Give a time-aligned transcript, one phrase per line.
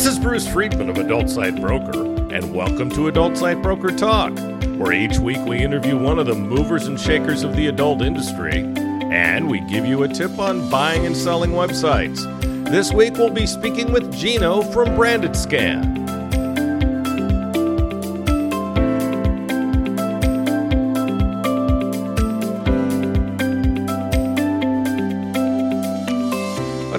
[0.00, 1.92] This is Bruce Friedman of Adult Site Broker,
[2.32, 4.32] and welcome to Adult Site Broker Talk,
[4.78, 8.64] where each week we interview one of the movers and shakers of the adult industry,
[9.10, 12.24] and we give you a tip on buying and selling websites.
[12.70, 15.99] This week we'll be speaking with Gino from Branded Scan.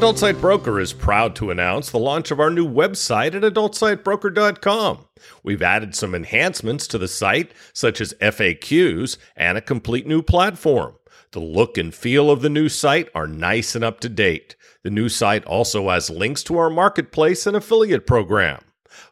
[0.01, 5.05] Adult Site Broker is proud to announce the launch of our new website at adultsitebroker.com.
[5.43, 10.95] We've added some enhancements to the site, such as FAQs and a complete new platform.
[11.33, 14.55] The look and feel of the new site are nice and up to date.
[14.81, 18.63] The new site also has links to our marketplace and affiliate program.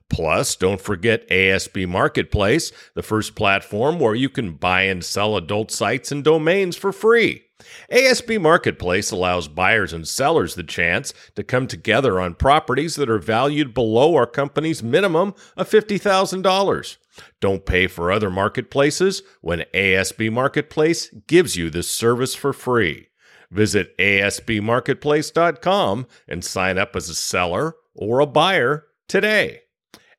[0.10, 5.70] Plus, don't forget ASB Marketplace, the first platform where you can buy and sell adult
[5.70, 7.44] sites and domains for free.
[7.92, 13.20] ASB Marketplace allows buyers and sellers the chance to come together on properties that are
[13.20, 16.98] valued below our company's minimum of $50,000.
[17.42, 23.08] Don't pay for other marketplaces when ASB Marketplace gives you this service for free.
[23.52, 29.62] Visit asbmarketplace.com and sign up as a seller or a buyer today.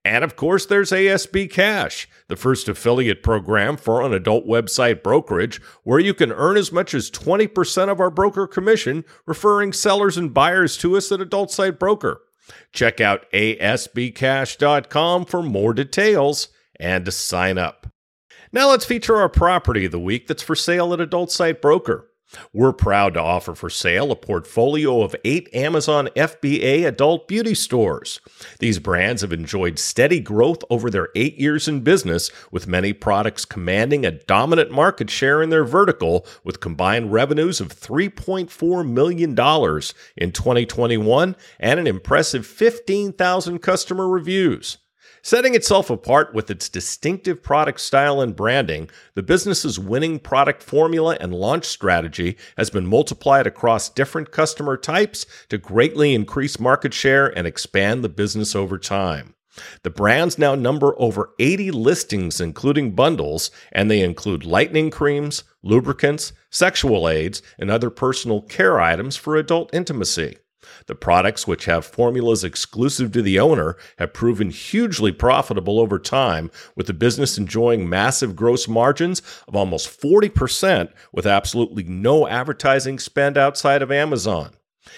[0.05, 5.61] And of course, there's ASB Cash, the first affiliate program for an adult website brokerage,
[5.83, 10.33] where you can earn as much as 20% of our broker commission referring sellers and
[10.33, 12.23] buyers to us at Adult Site Broker.
[12.73, 17.87] Check out asbcash.com for more details and to sign up.
[18.53, 22.10] Now let's feature our property of the week that's for sale at Adult Site Broker.
[22.53, 28.21] We're proud to offer for sale a portfolio of eight Amazon FBA adult beauty stores.
[28.59, 33.45] These brands have enjoyed steady growth over their eight years in business, with many products
[33.45, 40.33] commanding a dominant market share in their vertical, with combined revenues of $3.4 million in
[40.33, 44.79] 2021 and an impressive 15,000 customer reviews.
[45.23, 51.17] Setting itself apart with its distinctive product style and branding, the business's winning product formula
[51.21, 57.27] and launch strategy has been multiplied across different customer types to greatly increase market share
[57.27, 59.35] and expand the business over time.
[59.83, 66.33] The brands now number over 80 listings, including bundles, and they include lightening creams, lubricants,
[66.49, 70.39] sexual aids, and other personal care items for adult intimacy.
[70.91, 76.51] The products, which have formulas exclusive to the owner, have proven hugely profitable over time,
[76.75, 83.39] with the business enjoying massive gross margins of almost 40% with absolutely no advertising spend
[83.39, 84.51] outside of Amazon.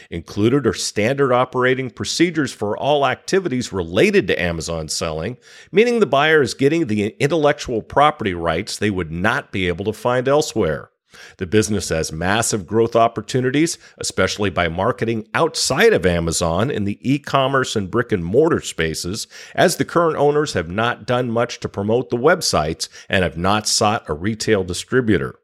[0.09, 5.37] Included are standard operating procedures for all activities related to Amazon selling,
[5.71, 9.93] meaning the buyer is getting the intellectual property rights they would not be able to
[9.93, 10.92] find elsewhere.
[11.37, 17.19] The business has massive growth opportunities, especially by marketing outside of Amazon in the e
[17.19, 21.69] commerce and brick and mortar spaces, as the current owners have not done much to
[21.69, 25.39] promote the websites and have not sought a retail distributor.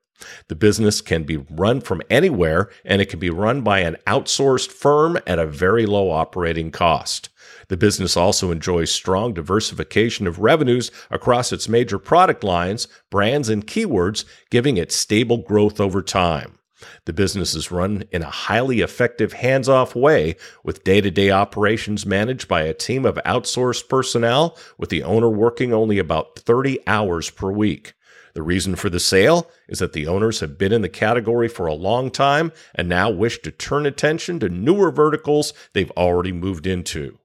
[0.49, 4.71] The business can be run from anywhere and it can be run by an outsourced
[4.71, 7.29] firm at a very low operating cost.
[7.69, 13.67] The business also enjoys strong diversification of revenues across its major product lines, brands, and
[13.67, 16.59] keywords, giving it stable growth over time.
[17.05, 21.31] The business is run in a highly effective hands off way, with day to day
[21.31, 26.79] operations managed by a team of outsourced personnel, with the owner working only about 30
[26.87, 27.95] hours per week.
[28.35, 31.67] The reason for the sale is that the owners have been in the category for
[31.67, 36.67] a long time and now wish to turn attention to newer verticals they've already moved
[36.67, 37.19] into.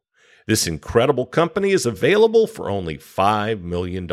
[0.45, 4.09] This incredible company is available for only $5 million.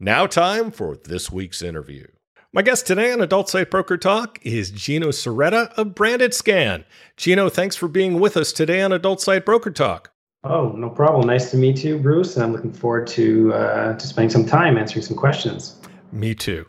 [0.00, 2.06] Now, time for this week's interview.
[2.50, 6.86] My guest today on Adult Site Broker Talk is Gino Cerreta of Branded Scan.
[7.18, 10.12] Gino, thanks for being with us today on Adult Site Broker Talk.
[10.44, 11.26] Oh, no problem.
[11.26, 12.36] Nice to meet you, Bruce.
[12.36, 15.78] And I'm looking forward to uh, to spending some time answering some questions.
[16.16, 16.64] Me too.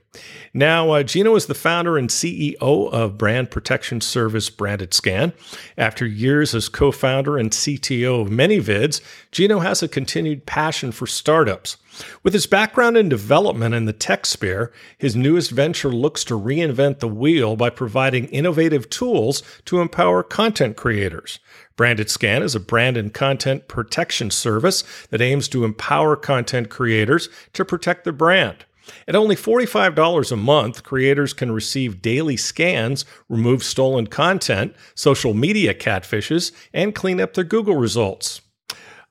[0.54, 5.32] Now, uh, Gino is the founder and CEO of brand protection service Branded Scan.
[5.78, 9.00] After years as co founder and CTO of ManyVids,
[9.32, 11.78] Gino has a continued passion for startups.
[12.24, 17.00] With his background in development in the tech sphere, his newest venture looks to reinvent
[17.00, 21.40] the wheel by providing innovative tools to empower content creators.
[21.78, 27.30] Branded Scan is a brand and content protection service that aims to empower content creators
[27.54, 28.66] to protect their brand.
[29.08, 35.74] At only $45 a month, creators can receive daily scans, remove stolen content, social media
[35.74, 38.42] catfishes, and clean up their Google results.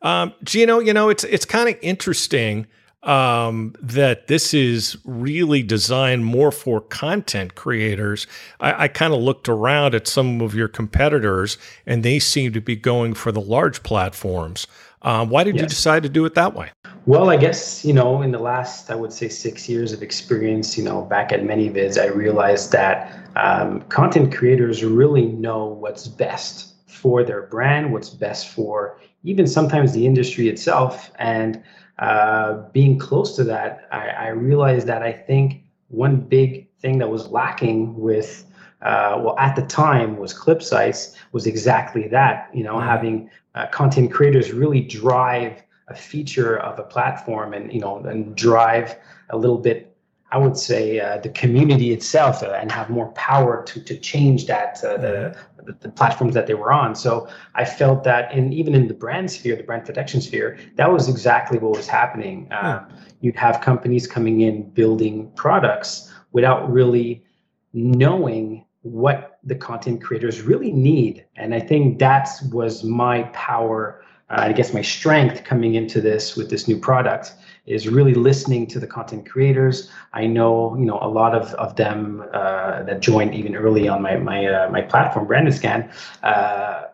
[0.03, 2.67] Um, Gino, you know, it's, it's kind of interesting
[3.07, 8.27] um, that this is really designed more for content creators.
[8.61, 11.57] I, I kind of looked around at some of your competitors,
[11.87, 14.67] and they seem to be going for the large platforms.
[15.03, 15.63] Um, why did yes.
[15.63, 16.73] you decide to do it that way?
[17.07, 20.77] Well, I guess, you know, in the last, I would say, six years of experience,
[20.77, 26.75] you know, back at ManyVids, I realized that um, content creators really know what's best
[26.89, 31.13] for their brand, what's best for even sometimes the industry itself.
[31.21, 31.63] And
[32.01, 37.09] uh, being close to that, I, I, realized that I think one big thing that
[37.09, 38.45] was lacking with,
[38.83, 42.89] uh, well, at the time was clip sites was exactly that, you know, mm-hmm.
[42.89, 48.37] having uh, content creators really drive a feature of a platform and, you know, and
[48.37, 48.97] drive
[49.31, 49.97] a little bit
[50.33, 54.47] I would say uh, the community itself uh, and have more power to to change
[54.47, 56.95] that uh, the, the, the platforms that they were on.
[56.95, 60.91] So I felt that in even in the brand sphere, the brand protection sphere, that
[60.91, 62.49] was exactly what was happening.
[62.51, 62.89] Um,
[63.21, 67.25] you'd have companies coming in building products without really
[67.73, 74.03] knowing what the content creators really need, and I think that was my power.
[74.29, 77.33] Uh, I guess my strength coming into this with this new product
[77.67, 79.91] is really listening to the content creators.
[80.13, 84.03] I know, you know, a lot of, of them uh, that joined even early on
[84.03, 85.93] my my uh, my platform, BrandedScan,
[86.23, 86.85] uh,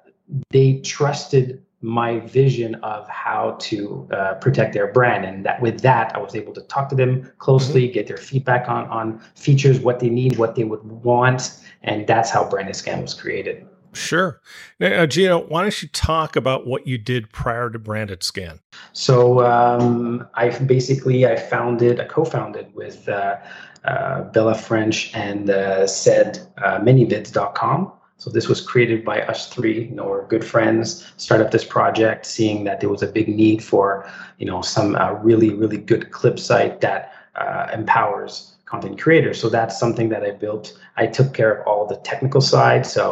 [0.51, 6.15] they trusted my vision of how to uh, protect their brand, and that with that,
[6.15, 7.95] I was able to talk to them closely, mm-hmm.
[7.95, 12.31] get their feedback on on features, what they need, what they would want, and that's
[12.31, 13.67] how BrandedScan was created.
[13.93, 14.41] Sure.
[14.81, 18.59] Now, Gino, why don't you talk about what you did prior to BrandedScan?
[18.93, 23.37] So um, I basically I founded, I co-founded with uh,
[23.85, 27.93] uh, Bella French and uh, said uh, manyvids.com.
[28.17, 29.87] So this was created by us three.
[29.87, 31.13] You know, we're good friends.
[31.17, 34.95] Start up this project, seeing that there was a big need for, you know, some
[34.95, 39.39] uh, really really good clip site that uh, empowers content creators.
[39.39, 40.67] So that's something that I built.
[40.97, 42.87] I took care of all the technical side.
[42.87, 43.05] So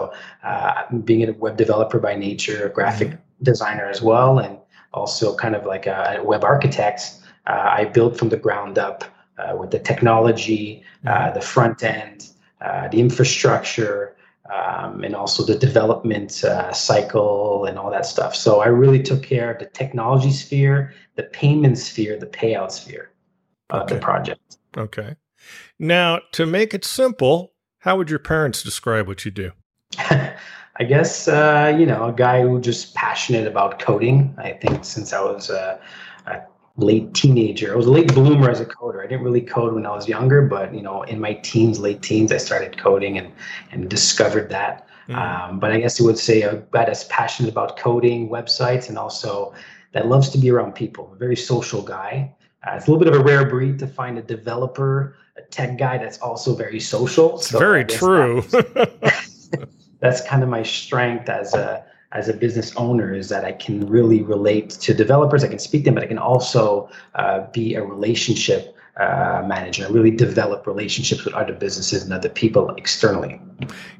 [0.42, 0.72] uh,
[1.04, 3.44] being a web developer by nature, a graphic mm-hmm.
[3.50, 4.56] designer as well, and
[4.94, 7.00] also kind of like a web architect,
[7.46, 9.04] uh, I built from the ground up
[9.38, 10.64] uh, with the technology,
[11.04, 11.34] uh, mm-hmm.
[11.38, 12.18] the front end,
[12.66, 14.16] uh, the infrastructure.
[14.58, 18.34] Um, and also the development uh, cycle and all that stuff.
[18.34, 23.06] So I really took care of the technology sphere, the payment sphere, the payout sphere
[23.68, 23.94] of okay.
[23.94, 24.58] the project.
[24.76, 25.14] Okay.
[25.78, 29.52] Now, to make it simple, how would your parents describe what you do?
[30.80, 34.34] I guess uh, you know a guy who just passionate about coding.
[34.38, 35.78] I think since I was a,
[36.26, 36.40] a,
[36.76, 39.04] late teenager, I was a late bloomer as a coder.
[39.04, 42.00] I didn't really code when I was younger, but you know, in my teens, late
[42.00, 43.30] teens, I started coding and
[43.72, 44.88] and discovered that.
[45.08, 45.16] Mm.
[45.16, 48.96] Um, but I guess you would say a guy that's passionate about coding, websites, and
[48.96, 49.52] also
[49.92, 51.12] that loves to be around people.
[51.12, 52.34] A very social guy.
[52.66, 55.78] Uh, it's a little bit of a rare breed to find a developer, a tech
[55.78, 57.36] guy that's also very social.
[57.36, 58.42] It's so very true.
[58.50, 59.50] That's,
[60.00, 63.86] that's kind of my strength as a as a business owner is that I can
[63.86, 65.44] really relate to developers.
[65.44, 69.86] I can speak to them, but I can also uh, be a relationship uh, manager
[69.86, 73.40] and really develop relationships with other businesses and other people externally.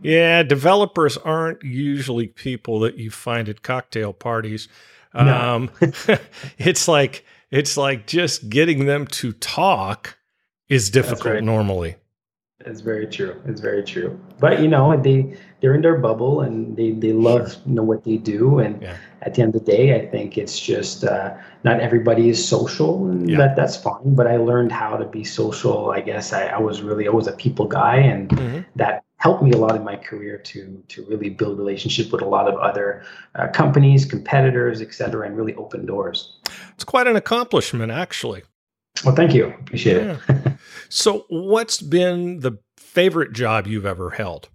[0.02, 4.68] Yeah, developers aren't usually people that you find at cocktail parties.
[5.14, 5.70] Um,
[6.58, 10.18] it's like it's like just getting them to talk
[10.70, 11.44] is difficult right.
[11.44, 11.96] normally.
[12.66, 13.40] It's very true.
[13.46, 14.20] It's very true.
[14.38, 17.62] But you know, they they're in their bubble and they they love sure.
[17.66, 18.58] you know what they do.
[18.58, 18.96] And yeah.
[19.22, 21.34] at the end of the day, I think it's just uh,
[21.64, 23.38] not everybody is social, and yeah.
[23.38, 24.14] that that's fine.
[24.14, 25.90] But I learned how to be social.
[25.90, 28.60] I guess I, I was really I was a people guy, and mm-hmm.
[28.76, 32.28] that helped me a lot in my career to to really build relationship with a
[32.28, 33.02] lot of other
[33.36, 36.38] uh, companies, competitors, et cetera, and really open doors.
[36.74, 38.42] It's quite an accomplishment, actually.
[39.02, 39.46] Well, thank you.
[39.46, 40.18] Appreciate yeah.
[40.28, 40.49] it.
[40.90, 44.48] So, what's been the favorite job you've ever held?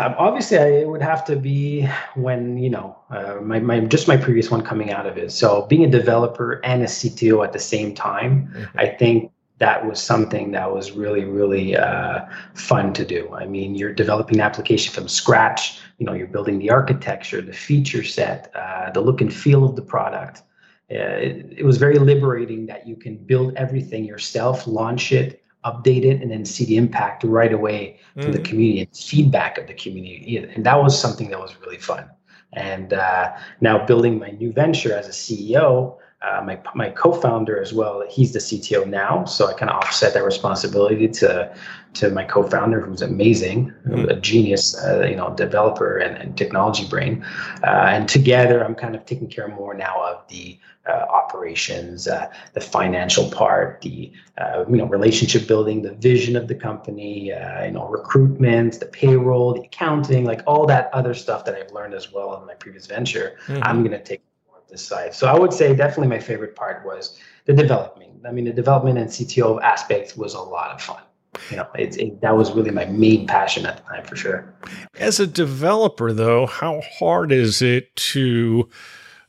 [0.00, 4.08] Um, obviously, I, it would have to be when you know uh, my, my just
[4.08, 5.30] my previous one coming out of it.
[5.30, 8.78] So, being a developer and a CTO at the same time, mm-hmm.
[8.78, 12.20] I think that was something that was really really uh,
[12.54, 16.60] fun to do i mean you're developing an application from scratch you know you're building
[16.60, 20.42] the architecture the feature set uh, the look and feel of the product
[20.90, 26.04] uh, it, it, was very liberating that you can build everything yourself, launch it, update
[26.04, 28.32] it, and then see the impact right away from mm-hmm.
[28.32, 30.36] the community and feedback of the community.
[30.36, 32.04] And that was something that was really fun.
[32.52, 37.72] And uh, now building my new venture as a CEO, uh, my my co-founder as
[37.72, 38.04] well.
[38.10, 41.54] He's the CTO now, so I kind of offset that responsibility to
[41.94, 44.08] to my co-founder, who's amazing, mm-hmm.
[44.08, 47.24] a genius, uh, you know, developer and, and technology brain.
[47.62, 50.58] Uh, and together, I'm kind of taking care more now of the
[50.88, 56.48] uh, operations, uh, the financial part, the uh, you know relationship building, the vision of
[56.48, 61.54] the company, you know, recruitment, the payroll, the accounting, like all that other stuff that
[61.54, 63.36] I've learned as well in my previous venture.
[63.46, 63.62] Mm-hmm.
[63.62, 64.22] I'm going to take
[64.68, 65.14] this side.
[65.14, 68.12] So I would say definitely my favorite part was the development.
[68.26, 71.02] I mean, the development and CTO aspect was a lot of fun.
[71.50, 74.54] You know, it's it, that was really my main passion at the time for sure.
[74.98, 78.68] As a developer, though, how hard is it to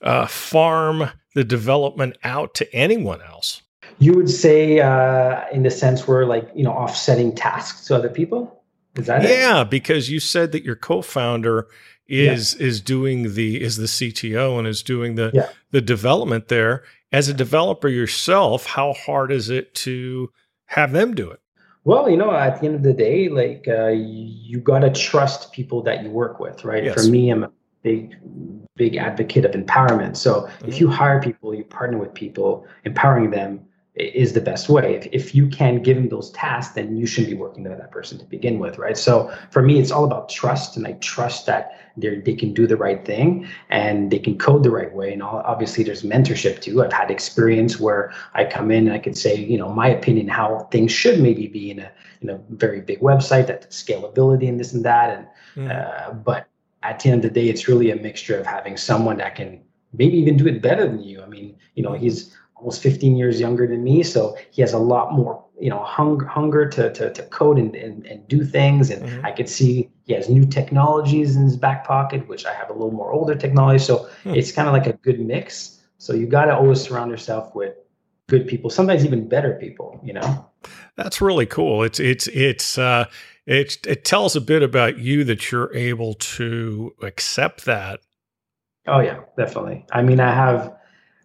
[0.01, 3.61] uh, farm the development out to anyone else?
[3.99, 8.09] You would say, uh, in the sense where, like, you know, offsetting tasks to other
[8.09, 8.63] people.
[8.95, 9.61] Is that yeah?
[9.61, 9.69] It?
[9.69, 11.67] Because you said that your co-founder
[12.09, 12.67] is yeah.
[12.67, 15.49] is doing the is the CTO and is doing the yeah.
[15.71, 16.83] the development there.
[17.11, 20.31] As a developer yourself, how hard is it to
[20.65, 21.39] have them do it?
[21.83, 25.51] Well, you know, at the end of the day, like uh, you got to trust
[25.51, 26.83] people that you work with, right?
[26.83, 26.93] Yes.
[27.03, 27.51] For me, I'm a
[27.81, 28.15] big,
[28.75, 30.17] big advocate of empowerment.
[30.17, 30.67] So mm-hmm.
[30.67, 33.61] if you hire people, you partner with people, empowering them
[33.99, 34.95] is the best way.
[34.95, 37.91] If, if you can give them those tasks, then you shouldn't be working with that
[37.91, 38.97] person to begin with, right?
[38.97, 42.65] So for me, it's all about trust, and I trust that they they can do
[42.65, 45.11] the right thing and they can code the right way.
[45.11, 46.81] And obviously, there's mentorship too.
[46.81, 50.27] I've had experience where I come in and I could say, you know, my opinion
[50.29, 51.91] how things should maybe be in a
[52.21, 55.27] in a very big website, that scalability and this and that.
[55.55, 55.69] And mm.
[55.71, 56.47] uh, but
[56.83, 59.61] at the end of the day, it's really a mixture of having someone that can
[59.93, 61.21] maybe even do it better than you.
[61.21, 64.03] I mean, you know, he's almost 15 years younger than me.
[64.03, 67.73] So he has a lot more, you know, hunger, hunger to, to, to code and,
[67.75, 68.89] and, and do things.
[68.89, 69.25] And mm-hmm.
[69.25, 72.73] I could see he has new technologies in his back pocket, which I have a
[72.73, 73.79] little more older technology.
[73.79, 74.35] So mm-hmm.
[74.35, 75.79] it's kind of like a good mix.
[75.97, 77.75] So you got to always surround yourself with
[78.27, 80.45] good people, sometimes even better people, you know?
[80.95, 81.83] That's really cool.
[81.83, 83.05] It's, it's, it's, uh,
[83.45, 88.01] it, it tells a bit about you that you're able to accept that.
[88.87, 89.85] Oh yeah, definitely.
[89.91, 90.78] I mean, I have,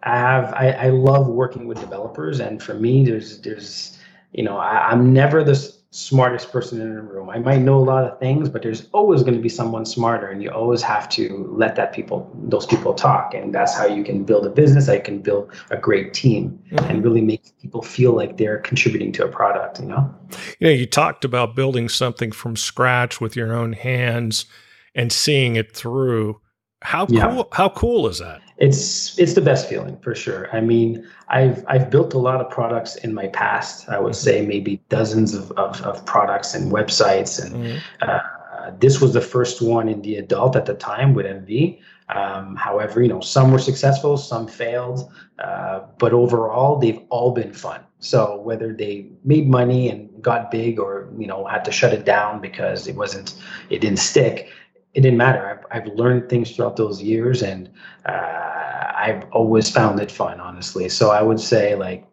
[0.04, 3.98] I have I, I love working with developers, and for me, there's there's
[4.32, 5.54] you know I, I'm never the
[5.94, 7.30] smartest person in a room.
[7.30, 10.28] I might know a lot of things, but there's always going to be someone smarter,
[10.28, 14.04] and you always have to let that people those people talk, and that's how you
[14.04, 14.88] can build a business.
[14.88, 16.84] I can build a great team mm-hmm.
[16.84, 19.80] and really make people feel like they're contributing to a product.
[19.80, 20.14] You know.
[20.58, 24.44] You know, you talked about building something from scratch with your own hands
[24.94, 26.40] and seeing it through.
[26.84, 27.16] How cool!
[27.16, 27.42] Yeah.
[27.52, 28.40] How cool is that?
[28.58, 30.48] it's it's the best feeling for sure.
[30.54, 33.88] I mean, I've I've built a lot of products in my past.
[33.88, 34.40] I would mm-hmm.
[34.40, 37.78] say maybe dozens of, of, of products and websites, and mm-hmm.
[38.08, 41.80] uh, this was the first one in the adult at the time with MV.
[42.10, 47.52] Um, however, you know, some were successful, some failed, uh, but overall, they've all been
[47.52, 47.80] fun.
[47.98, 52.04] So whether they made money and got big, or you know, had to shut it
[52.04, 53.34] down because it wasn't,
[53.70, 54.50] it didn't stick,
[54.94, 55.46] it didn't matter.
[55.72, 57.68] I've, I've learned things throughout those years, and
[58.06, 60.88] uh, I've always found it fun, honestly.
[60.88, 62.06] So I would say, like,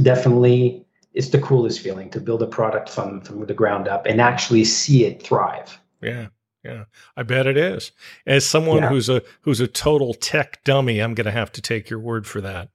[0.00, 4.20] definitely, it's the coolest feeling to build a product from from the ground up and
[4.20, 5.78] actually see it thrive.
[6.00, 6.28] Yeah.
[6.64, 6.86] Yeah,
[7.16, 7.92] I bet it is.
[8.26, 8.88] As someone yeah.
[8.88, 12.26] who's a who's a total tech dummy, I'm going to have to take your word
[12.26, 12.70] for that.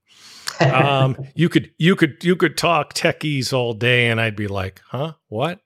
[0.61, 4.81] um, you could you could you could talk techies all day, and I'd be like,
[4.87, 5.15] "Huh?
[5.27, 5.59] What?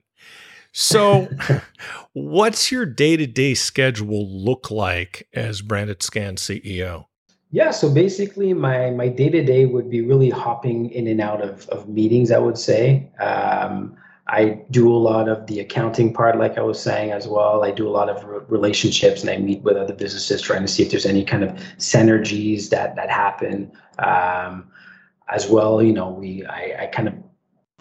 [0.77, 1.29] So,
[2.13, 7.05] what's your day to day schedule look like as Branded Scan CEO?
[7.51, 11.41] Yeah, so basically, my my day to day would be really hopping in and out
[11.41, 12.29] of of meetings.
[12.29, 13.09] I would say.
[13.21, 13.95] Um,
[14.27, 17.63] I do a lot of the accounting part, like I was saying as well.
[17.63, 20.67] I do a lot of re- relationships, and I meet with other businesses trying to
[20.67, 23.71] see if there's any kind of synergies that that happen.
[23.99, 24.69] Um,
[25.29, 27.13] as well, you know, we I, I kind of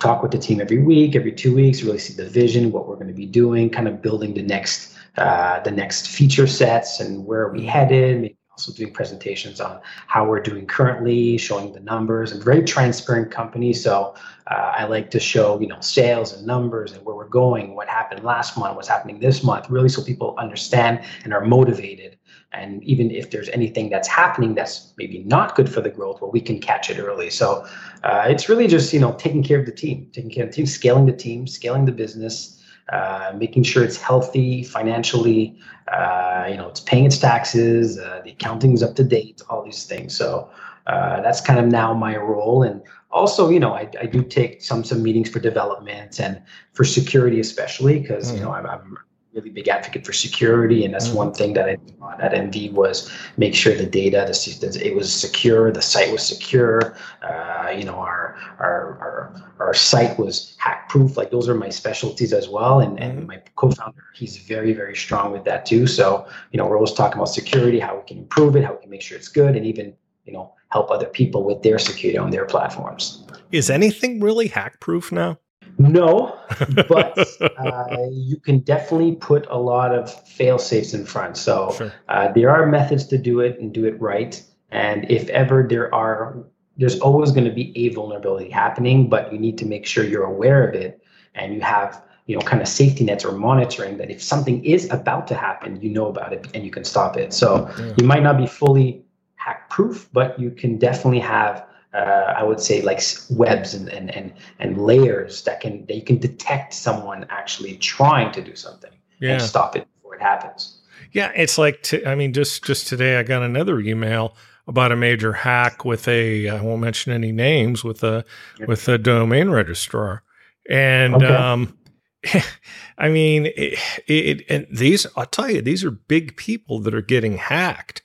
[0.05, 2.97] talk with the team every week, every two weeks, really see the vision, what we're
[2.97, 7.25] going to be doing, kind of building the next uh, the next feature sets and
[7.25, 8.21] where are we headed.
[8.21, 12.31] Maybe also doing presentations on how we're doing currently, showing the numbers.
[12.33, 14.15] and very transparent company, so
[14.49, 17.89] uh, I like to show you know sales and numbers and where we're going, what
[17.89, 22.19] happened last month, what's happening this month, really so people understand and are motivated
[22.55, 26.31] and even if there's anything that's happening that's maybe not good for the growth well
[26.31, 27.31] we can catch it early.
[27.31, 27.67] So
[28.03, 30.57] uh, it's really just you know taking care of the team taking care of the
[30.57, 35.59] team scaling the team scaling the business uh, making sure it's healthy financially
[35.93, 39.63] uh, you know it's paying its taxes uh, the accounting is up to date all
[39.65, 40.15] these things.
[40.17, 40.51] So
[40.87, 42.63] uh, that's kind of now my role.
[42.63, 46.43] And also you know I, I do take some some meetings for development and
[46.73, 48.37] for security especially because mm-hmm.
[48.37, 48.99] you know I'm, I'm
[49.35, 51.17] really big advocate for security, and that's mm-hmm.
[51.17, 55.13] one thing that I did at NV was make sure the data, the, it was
[55.13, 56.97] secure, the site was secure.
[57.23, 61.17] Uh, you know, our our our our site was hack proof.
[61.17, 63.29] Like those are my specialties as well, and and mm-hmm.
[63.29, 65.87] my co-founder, he's very very strong with that too.
[65.87, 68.81] So you know, we're always talking about security, how we can improve it, how we
[68.83, 72.19] can make sure it's good, and even you know help other people with their security
[72.19, 73.25] on their platforms.
[73.53, 75.39] Is anything really hack proof now?
[75.79, 76.39] No,
[76.89, 81.37] but uh, you can definitely put a lot of fail safes in front.
[81.37, 81.93] So sure.
[82.09, 84.43] uh, there are methods to do it and do it right.
[84.71, 86.45] And if ever there are,
[86.77, 90.25] there's always going to be a vulnerability happening, but you need to make sure you're
[90.25, 91.03] aware of it
[91.35, 94.91] and you have you know kind of safety nets or monitoring that if something is
[94.91, 97.95] about to happen you know about it and you can stop it so yeah.
[97.99, 99.05] you might not be fully
[99.35, 104.11] hack proof but you can definitely have uh, I would say like webs and, and
[104.15, 108.91] and and layers that can that you can detect someone actually trying to do something
[109.21, 109.35] yeah.
[109.35, 110.81] and stop it before it happens.
[111.13, 114.37] Yeah, it's like t- I mean, just just today I got another email
[114.67, 118.25] about a major hack with a I won't mention any names with a
[118.67, 120.25] with a domain registrar,
[120.69, 121.27] and okay.
[121.27, 121.79] um,
[122.99, 127.03] I mean, it, it, and these I'll tell you, these are big people that are
[127.03, 128.03] getting hacked.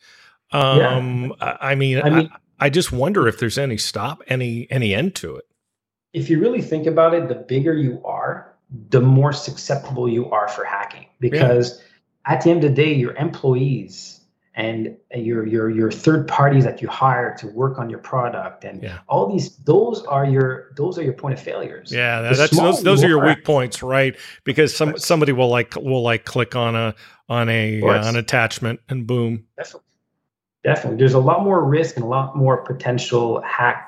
[0.51, 1.57] Um, yeah.
[1.59, 2.29] I, I mean, I mean.
[2.31, 5.45] I, I just wonder if there's any stop, any any end to it.
[6.13, 8.55] If you really think about it, the bigger you are,
[8.89, 11.05] the more susceptible you are for hacking.
[11.19, 12.33] Because yeah.
[12.33, 14.19] at the end of the day, your employees
[14.59, 18.83] and your your your third parties that you hire to work on your product and
[18.83, 18.99] yeah.
[19.07, 21.91] all these those are your those are your point of failures.
[21.93, 24.17] Yeah, that's those those are your weak points, right?
[24.43, 26.93] Because some somebody will like will like click on a
[27.29, 29.45] on a uh, an attachment and boom.
[29.57, 29.88] Definitely.
[30.63, 30.97] Definitely.
[30.97, 33.85] There's a lot more risk and a lot more potential hack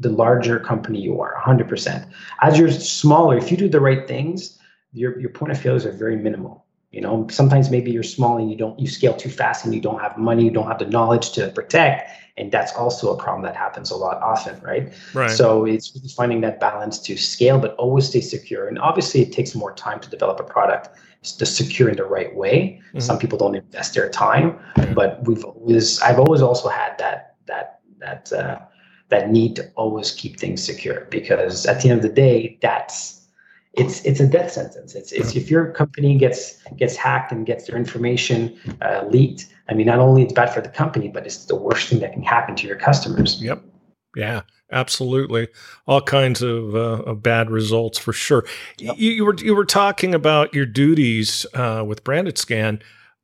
[0.00, 2.10] the larger company you are, 100%.
[2.40, 4.58] As you're smaller, if you do the right things,
[4.92, 6.64] your, your point of failures are very minimal.
[6.90, 9.80] You know, sometimes maybe you're small and you don't you scale too fast and you
[9.80, 13.42] don't have money, you don't have the knowledge to protect, and that's also a problem
[13.44, 14.92] that happens a lot often, right?
[15.12, 15.30] Right.
[15.30, 18.66] So it's finding that balance to scale but always stay secure.
[18.66, 20.88] And obviously, it takes more time to develop a product
[21.22, 22.80] to secure in the right way.
[22.88, 23.00] Mm-hmm.
[23.00, 24.58] Some people don't invest their time,
[24.94, 28.58] but we've always I've always also had that that that uh,
[29.10, 33.23] that need to always keep things secure because at the end of the day, that's
[33.76, 34.94] it's it's a death sentence.
[34.94, 39.46] It's, it's if your company gets gets hacked and gets their information uh, leaked.
[39.68, 42.12] I mean, not only it's bad for the company, but it's the worst thing that
[42.12, 43.42] can happen to your customers.
[43.42, 43.62] Yep.
[44.16, 45.48] Yeah, absolutely.
[45.86, 48.44] All kinds of, uh, of bad results for sure.
[48.78, 48.96] Yep.
[48.98, 52.80] You, you, were you were talking about your duties uh, with Branded Scan.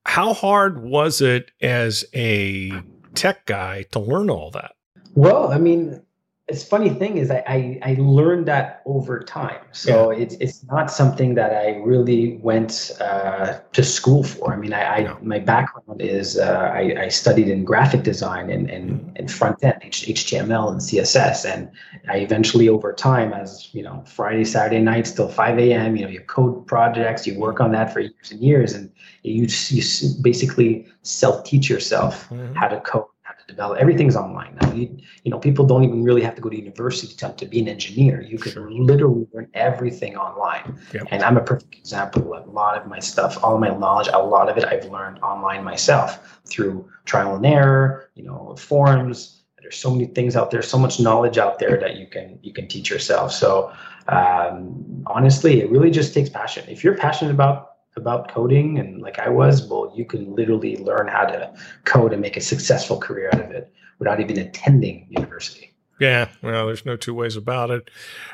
[0.06, 2.72] How hard was it as a
[3.14, 4.72] tech guy to learn all that?
[5.14, 6.02] Well, I mean,
[6.50, 9.60] it's funny thing is I, I, I learned that over time.
[9.72, 10.22] So yeah.
[10.22, 14.52] it's it's not something that I really went uh, to school for.
[14.52, 18.68] I mean, I, I my background is uh, I, I studied in graphic design and
[18.68, 19.16] and, mm-hmm.
[19.16, 21.70] and front end HTML and CSS, and
[22.08, 25.96] I eventually over time, as you know, Friday Saturday nights till five a.m.
[25.96, 28.90] You know, you code projects, you work on that for years and years, and
[29.22, 29.82] you you
[30.20, 32.54] basically self teach yourself mm-hmm.
[32.54, 33.04] how to code
[33.50, 33.78] develop.
[33.78, 34.72] Everything's online now.
[34.72, 37.60] You, you know, people don't even really have to go to university to, to be
[37.60, 38.22] an engineer.
[38.22, 38.70] You can sure.
[38.70, 40.78] literally learn everything online.
[40.94, 41.08] Yep.
[41.10, 42.22] And I'm a perfect example.
[42.34, 45.18] A lot of my stuff, all of my knowledge, a lot of it I've learned
[45.20, 48.10] online myself through trial and error.
[48.14, 49.42] You know, forums.
[49.60, 52.52] There's so many things out there, so much knowledge out there that you can you
[52.52, 53.32] can teach yourself.
[53.32, 53.72] So
[54.08, 56.64] um, honestly, it really just takes passion.
[56.68, 61.08] If you're passionate about about coding and like I was, well, you can literally learn
[61.08, 61.52] how to
[61.84, 65.70] code and make a successful career out of it without even attending university.
[66.00, 67.90] Yeah, well, there's no two ways about it.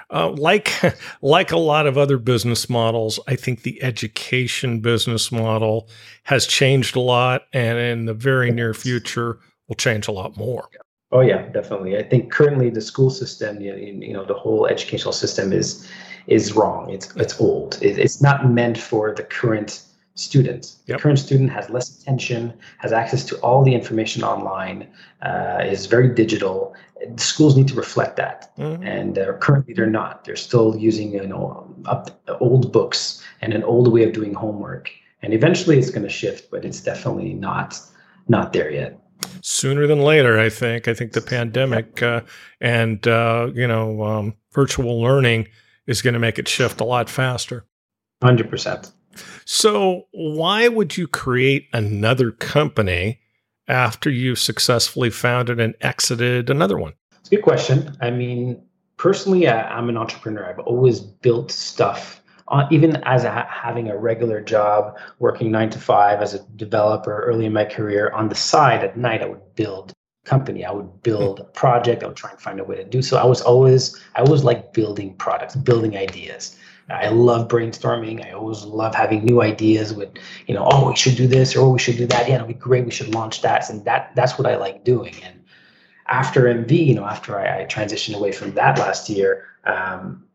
[0.08, 0.72] Uh, like
[1.20, 5.88] like a lot of other business models, I think the education business model
[6.22, 10.68] has changed a lot, and in the very near future, will change a lot more.
[11.12, 11.96] Oh yeah, definitely.
[11.96, 15.88] I think currently the school system, you know, the whole educational system is
[16.26, 16.90] is wrong.
[16.90, 17.78] It's it's old.
[17.80, 19.82] It, it's not meant for the current
[20.16, 20.74] student.
[20.86, 20.96] Yep.
[20.96, 24.88] The current student has less attention, has access to all the information online,
[25.22, 26.74] uh, is very digital.
[27.16, 28.82] Schools need to reflect that, mm-hmm.
[28.82, 30.24] and uh, currently they're not.
[30.24, 34.90] They're still using you know up, old books and an old way of doing homework.
[35.22, 37.80] And eventually, it's going to shift, but it's definitely not
[38.28, 38.98] not there yet
[39.42, 40.38] sooner than later.
[40.38, 40.88] I think.
[40.88, 42.22] I think the pandemic uh,
[42.60, 45.48] and uh, you know um, virtual learning
[45.86, 47.64] is going to make it shift a lot faster.
[48.22, 48.92] 100%.
[49.44, 53.20] So, why would you create another company
[53.68, 56.94] after you've successfully founded and exited another one?
[57.20, 57.96] It's a good question.
[58.00, 58.62] I mean,
[58.96, 60.48] personally, I, I'm an entrepreneur.
[60.48, 65.78] I've always built stuff uh, even as a, having a regular job, working nine to
[65.78, 69.54] five as a developer early in my career, on the side at night, I would
[69.54, 69.92] build
[70.24, 70.64] company.
[70.64, 72.02] I would build a project.
[72.02, 73.16] I would try and find a way to do so.
[73.16, 76.56] I was always, I always like building products, building ideas.
[76.88, 78.24] I love brainstorming.
[78.24, 80.10] I always love having new ideas with,
[80.46, 82.28] you know, oh, we should do this or oh, we should do that.
[82.28, 82.84] Yeah, it'll be great.
[82.84, 83.68] We should launch that.
[83.70, 85.14] And that that's what I like doing.
[85.24, 85.42] And
[86.06, 90.25] after MV, you know, after I, I transitioned away from that last year, um,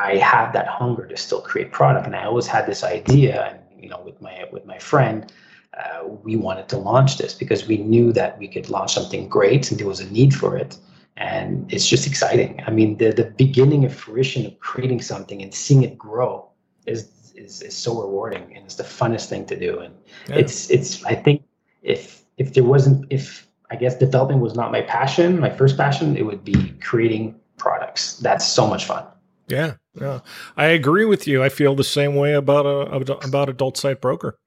[0.00, 2.06] I have that hunger to still create product.
[2.06, 5.32] And I always had this idea, and you know, with my with my friend,
[5.78, 9.70] uh, we wanted to launch this because we knew that we could launch something great
[9.70, 10.76] and there was a need for it.
[11.16, 12.62] And it's just exciting.
[12.66, 16.48] I mean the, the beginning of fruition of creating something and seeing it grow
[16.86, 19.80] is, is is so rewarding and it's the funnest thing to do.
[19.80, 19.94] And
[20.28, 20.36] yeah.
[20.36, 21.42] it's it's i think
[21.82, 26.16] if if there wasn't if i guess developing was not my passion my first passion
[26.16, 28.16] it would be creating products.
[28.18, 29.04] That's so much fun.
[29.46, 30.20] Yeah yeah
[30.56, 34.38] i agree with you i feel the same way about a about adult site broker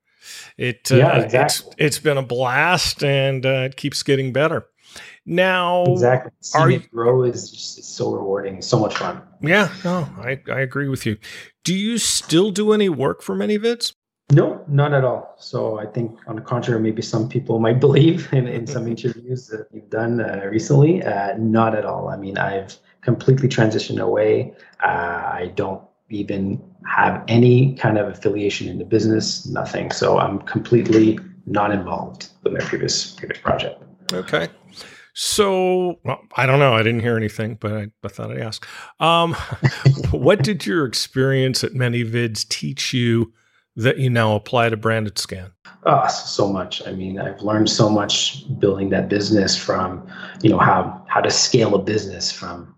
[0.58, 1.44] it uh, yeah, exactly.
[1.44, 4.66] it's it's been a blast and uh, it keeps getting better.
[5.26, 9.22] Now, exactly, Seeing are you grow is just so rewarding, so much fun.
[9.42, 11.18] Yeah, no, I I agree with you.
[11.64, 13.94] Do you still do any work for many ManyVids?
[14.32, 15.36] No, not at all.
[15.38, 19.48] So I think, on the contrary, maybe some people might believe in, in some interviews
[19.48, 21.04] that you've done uh, recently.
[21.04, 22.10] Uh, not at all.
[22.10, 24.54] I mean, I've completely transitioned away.
[24.84, 29.92] Uh, I don't even have any kind of affiliation in the business, nothing.
[29.92, 33.82] So I'm completely not involved with my previous previous project.
[34.12, 34.50] Okay.
[35.14, 36.74] So well, I don't know.
[36.74, 38.68] I didn't hear anything, but I, I thought I'd ask.
[39.00, 39.34] Um,
[40.12, 43.32] what did your experience at ManyVids teach you
[43.76, 45.52] that you now apply to Branded Scan?
[45.86, 46.86] Oh, so much.
[46.88, 50.08] I mean, I've learned so much building that business from,
[50.42, 52.74] you know, how how to scale a business from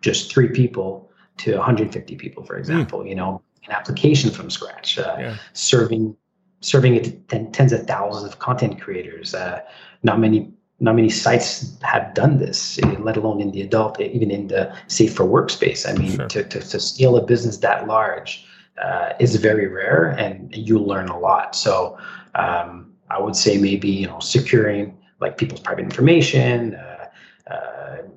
[0.00, 2.60] just three people to 150 people, for hmm.
[2.60, 3.00] example.
[3.00, 3.08] Mm.
[3.08, 5.36] You know, an application from scratch, uh, yeah.
[5.52, 6.16] serving
[6.62, 9.34] serving it to tens of thousands of content creators.
[9.34, 9.60] Uh,
[10.02, 14.48] not many not many sites have done this, let alone in the adult, even in
[14.48, 15.86] the safe for workspace.
[15.86, 16.26] I mean, sure.
[16.28, 18.46] to, to, to scale a business that large
[18.82, 21.54] uh, is very rare, and you learn a lot.
[21.54, 21.98] So
[22.34, 26.74] um, I would say maybe you know securing like people's private information.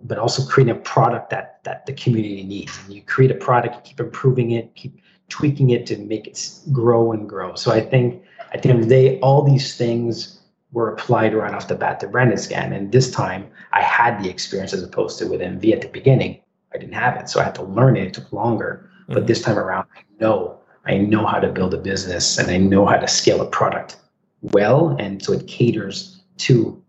[0.03, 2.77] But also creating a product that that the community needs.
[2.83, 6.59] And you create a product, you keep improving it, keep tweaking it to make it
[6.71, 7.55] grow and grow.
[7.55, 11.53] So I think at the end of the day, all these things were applied right
[11.53, 12.73] off the bat to Branded Scan.
[12.73, 16.39] And this time I had the experience as opposed to with MV at the beginning.
[16.73, 17.29] I didn't have it.
[17.29, 18.07] So I had to learn it.
[18.07, 18.89] It took longer.
[19.03, 19.13] Mm-hmm.
[19.13, 20.59] But this time around, I know.
[20.85, 23.97] I know how to build a business and I know how to scale a product
[24.41, 24.95] well.
[24.99, 26.83] And so it caters to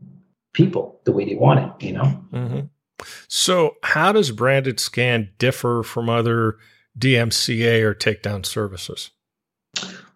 [0.53, 2.25] people the way they want it, you know?
[2.33, 2.61] Mm-hmm.
[3.29, 6.57] So, how does branded scan differ from other
[6.99, 9.11] DMCA or takedown services?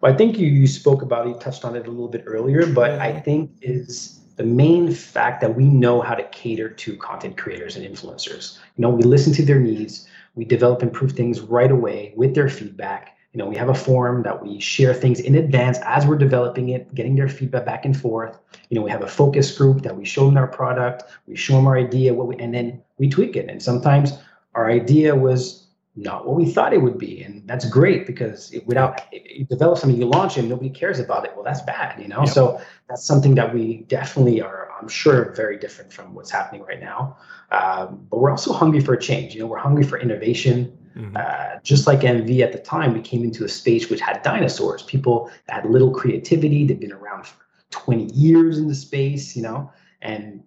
[0.01, 2.23] Well, I think you, you spoke about it, you touched on it a little bit
[2.25, 3.21] earlier, but I mm-hmm.
[3.23, 7.85] think is the main fact that we know how to cater to content creators and
[7.85, 8.57] influencers.
[8.77, 12.35] You know, we listen to their needs, we develop and improve things right away with
[12.35, 16.05] their feedback, you know, we have a forum that we share things in advance as
[16.05, 18.39] we're developing it, getting their feedback back and forth.
[18.69, 21.53] You know, we have a focus group that we show them our product, we show
[21.53, 23.47] them our idea, what we, and then we tweak it.
[23.47, 24.13] And sometimes
[24.55, 28.65] our idea was not what we thought it would be, and that's great because it,
[28.65, 31.31] without you develop something, you launch it, and nobody cares about it.
[31.35, 32.21] Well, that's bad, you know.
[32.21, 32.29] Yep.
[32.29, 36.79] So that's something that we definitely are, I'm sure, very different from what's happening right
[36.79, 37.17] now.
[37.51, 39.35] Um, but we're also hungry for a change.
[39.35, 40.75] You know, we're hungry for innovation.
[40.95, 41.17] Mm-hmm.
[41.17, 44.83] Uh, just like MV at the time, we came into a space which had dinosaurs,
[44.83, 47.37] people that had little creativity, they've been around for
[47.71, 49.71] 20 years in the space, you know,
[50.01, 50.43] and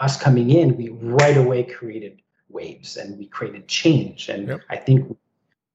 [0.00, 4.28] us coming in, we right away created waves and we created change.
[4.28, 4.60] And yep.
[4.70, 5.16] I think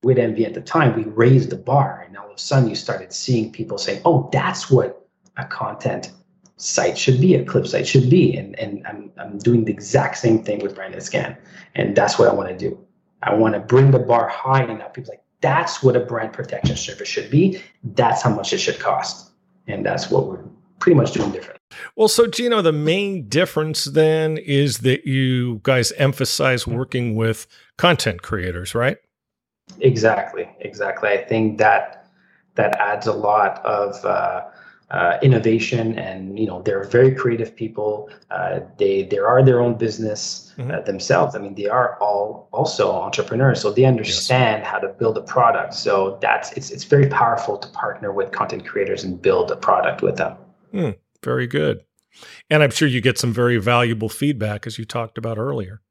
[0.04, 2.76] with MV at the time, we raised the bar, and all of a sudden you
[2.76, 6.12] started seeing people saying, "Oh, that's what a content
[6.58, 10.18] site should be, a clip site should be." And and I'm I'm doing the exact
[10.18, 11.38] same thing with Branded Scan,
[11.76, 12.80] and that's what I want to do.
[13.24, 14.94] I want to bring the bar high enough.
[14.94, 17.62] People like that's what a brand protection service should be.
[17.84, 19.32] That's how much it should cost,
[19.68, 20.44] and that's what we're
[20.80, 21.60] pretty much doing different.
[21.96, 28.22] Well, so Gino, the main difference then is that you guys emphasize working with content
[28.22, 28.98] creators, right?
[29.80, 31.10] Exactly, exactly.
[31.10, 32.08] I think that
[32.56, 34.44] that adds a lot of uh,
[34.92, 39.76] uh, innovation and you know they're very creative people uh, they they are their own
[39.76, 40.86] business uh, mm-hmm.
[40.86, 44.72] themselves i mean they are all also entrepreneurs so they understand yes.
[44.72, 48.66] how to build a product so that's it's it's very powerful to partner with content
[48.66, 50.36] creators and build a product with them
[50.74, 51.82] mm, very good
[52.50, 55.82] and i'm sure you get some very valuable feedback as you talked about earlier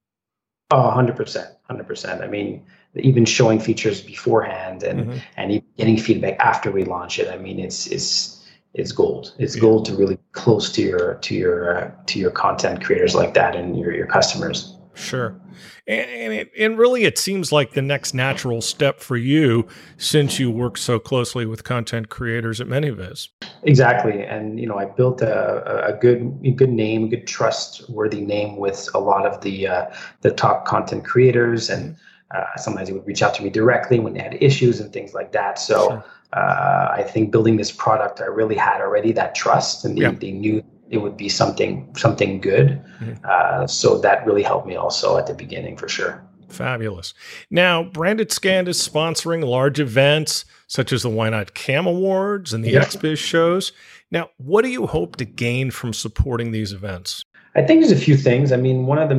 [0.72, 1.50] Oh, 100%.
[1.68, 2.22] 100%.
[2.22, 5.18] I mean, even showing features beforehand and mm-hmm.
[5.36, 7.28] and getting feedback after we launch it.
[7.28, 8.39] I mean, it's it's
[8.74, 9.34] it's gold.
[9.38, 9.62] It's yeah.
[9.62, 13.56] gold to really close to your to your uh, to your content creators like that
[13.56, 14.76] and your your customers.
[14.94, 15.40] Sure.
[15.86, 20.38] And, and, it, and really, it seems like the next natural step for you since
[20.38, 23.28] you work so closely with content creators at ManyVids.
[23.62, 24.22] Exactly.
[24.22, 28.56] And, you know, I built a, a good a good name, a good trustworthy name
[28.56, 29.86] with a lot of the uh,
[30.20, 31.70] the top content creators.
[31.70, 31.96] And
[32.32, 35.14] uh, sometimes they would reach out to me directly when they had issues and things
[35.14, 35.58] like that.
[35.58, 36.04] So sure.
[36.32, 40.12] Uh, I think building this product, I really had already that trust and they, yeah.
[40.12, 42.82] they knew it would be something something good.
[43.00, 43.24] Mm-hmm.
[43.24, 46.22] Uh, so that really helped me also at the beginning for sure.
[46.48, 47.14] Fabulous.
[47.50, 52.70] Now, Branded Scan is sponsoring large events such as the YNOT Cam Awards and the
[52.70, 52.84] yeah.
[52.84, 53.72] XBiz shows.
[54.10, 57.24] Now, what do you hope to gain from supporting these events?
[57.54, 58.52] I think there's a few things.
[58.52, 59.16] I mean, one of the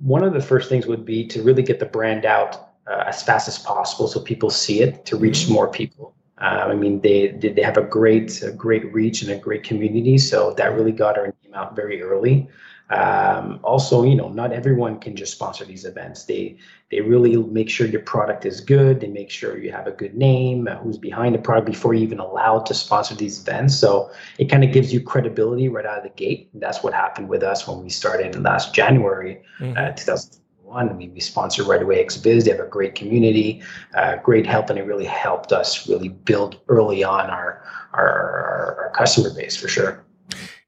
[0.00, 3.22] one of the first things would be to really get the brand out uh, as
[3.22, 5.54] fast as possible so people see it to reach mm-hmm.
[5.54, 6.14] more people.
[6.40, 10.18] Uh, I mean, they they have a great a great reach and a great community,
[10.18, 12.48] so that really got our name out very early.
[12.90, 16.24] Um, also, you know, not everyone can just sponsor these events.
[16.24, 16.56] They
[16.90, 19.00] they really make sure your product is good.
[19.00, 22.02] They make sure you have a good name, uh, who's behind the product before you
[22.02, 23.76] even allowed to sponsor these events.
[23.76, 26.50] So it kind of gives you credibility right out of the gate.
[26.52, 29.76] And that's what happened with us when we started in last January, mm-hmm.
[29.76, 30.88] uh, 2000 one.
[30.88, 32.44] I mean, we sponsor right away XBiz.
[32.44, 33.62] They have a great community,
[33.94, 38.92] uh, great help, and it really helped us really build early on our, our, our
[38.94, 40.04] customer base for sure.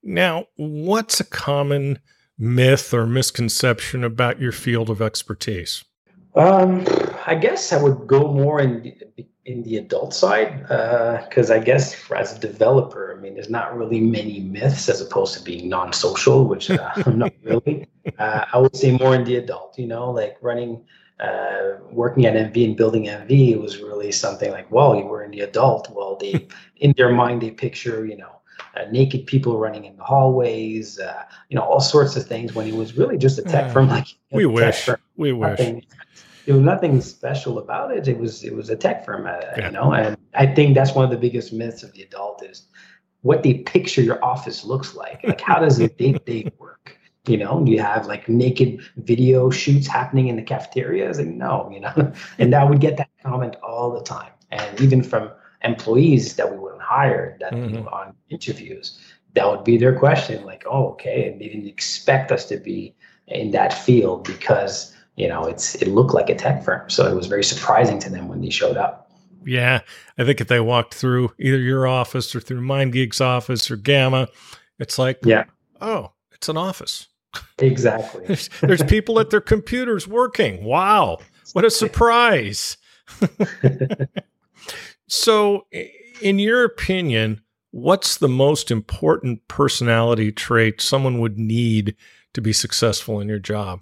[0.02, 2.00] Now, what's a common
[2.36, 5.84] myth or misconception about your field of expertise?
[6.34, 6.84] Um,
[7.26, 8.94] I guess I would go more in
[9.44, 10.60] in the adult side
[11.28, 15.00] because uh, I guess as a developer, I mean, there's not really many myths as
[15.00, 17.88] opposed to being non-social, which uh, I'm not really.
[18.18, 19.78] Uh, I would say more in the adult.
[19.78, 20.84] You know, like running,
[21.18, 25.32] uh, working at MV and building MV was really something like, well, you were in
[25.32, 25.90] the adult.
[25.90, 28.38] Well, they in their mind they picture, you know.
[28.76, 32.54] Uh, naked people running in the hallways, uh, you know, all sorts of things.
[32.54, 35.58] When it was really just a tech firm, like we wish, we wish
[36.46, 38.08] there was nothing special about it.
[38.08, 39.66] It was it was a tech firm, uh, yeah.
[39.66, 39.92] you know.
[39.92, 42.66] And I think that's one of the biggest myths of the adult is
[43.22, 45.20] what they picture your office looks like.
[45.24, 46.98] Like how does it day day work?
[47.26, 51.04] You know, you have like naked video shoots happening in the cafeteria.
[51.04, 54.32] I was like, no, you know, and I would get that comment all the time,
[54.50, 55.30] and even from
[55.62, 57.74] employees that we wouldn't hire that mm-hmm.
[57.74, 58.98] you know, on interviews,
[59.34, 62.94] that would be their question, like, oh, okay, and they didn't expect us to be
[63.28, 66.88] in that field because you know, it's it looked like a tech firm.
[66.88, 69.10] So it was very surprising to them when they showed up.
[69.44, 69.80] Yeah,
[70.16, 74.28] I think if they walked through either your office or through MindGeek's office or Gamma,
[74.78, 75.44] it's like, yeah,
[75.80, 77.08] oh, it's an office.
[77.58, 78.26] Exactly.
[78.26, 80.64] there's, there's people at their computers working.
[80.64, 81.18] Wow,
[81.54, 82.76] what a surprise!
[85.08, 85.66] so,
[86.20, 91.96] in your opinion, what's the most important personality trait someone would need
[92.34, 93.80] to be successful in your job?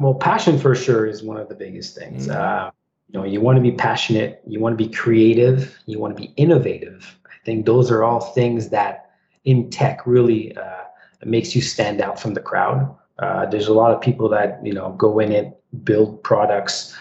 [0.00, 2.28] Well, passion for sure is one of the biggest things.
[2.28, 2.40] Mm-hmm.
[2.40, 2.70] Uh,
[3.08, 6.20] you know, you want to be passionate, you want to be creative, you want to
[6.20, 7.18] be innovative.
[7.26, 9.10] I think those are all things that
[9.44, 10.82] in tech really uh,
[11.24, 12.94] makes you stand out from the crowd.
[13.18, 15.52] Uh, there's a lot of people that you know go in and
[15.84, 16.96] build products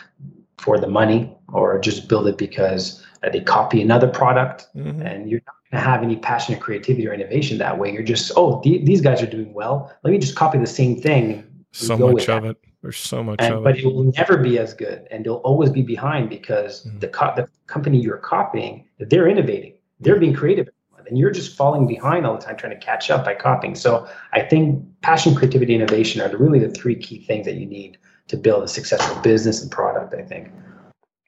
[0.58, 5.02] for the money, or just build it because uh, they copy another product, mm-hmm.
[5.02, 7.92] and you're not going to have any passion or creativity or innovation that way.
[7.92, 9.94] You're just, oh, th- these guys are doing well.
[10.04, 11.44] Let me just copy the same thing.
[11.72, 12.58] So much of it.
[12.86, 15.82] There's so much and, But it will never be as good, and they'll always be
[15.82, 17.00] behind because mm-hmm.
[17.00, 20.70] the co- the company you're copying, they're innovating, they're being creative,
[21.08, 23.74] and you're just falling behind all the time trying to catch up by copying.
[23.74, 27.98] So I think passion, creativity, innovation are really the three key things that you need
[28.28, 30.14] to build a successful business and product.
[30.14, 30.52] I think.